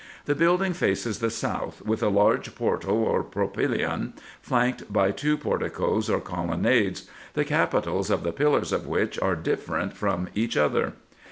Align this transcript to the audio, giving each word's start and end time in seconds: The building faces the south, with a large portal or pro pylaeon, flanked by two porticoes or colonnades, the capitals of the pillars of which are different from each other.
The 0.25 0.33
building 0.33 0.73
faces 0.73 1.19
the 1.19 1.29
south, 1.29 1.83
with 1.85 2.01
a 2.01 2.09
large 2.09 2.55
portal 2.55 3.03
or 3.03 3.21
pro 3.21 3.47
pylaeon, 3.47 4.13
flanked 4.41 4.91
by 4.91 5.11
two 5.11 5.37
porticoes 5.37 6.09
or 6.09 6.19
colonnades, 6.19 7.07
the 7.35 7.45
capitals 7.45 8.09
of 8.09 8.23
the 8.23 8.33
pillars 8.33 8.71
of 8.71 8.87
which 8.87 9.19
are 9.19 9.35
different 9.35 9.95
from 9.95 10.29
each 10.33 10.57
other. 10.57 10.93